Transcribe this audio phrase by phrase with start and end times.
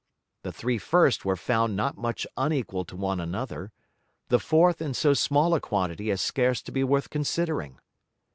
[0.41, 3.71] The three first were found not much unequal to one another,
[4.29, 7.77] the fourth in so small a quantity as scarce to be worth considering.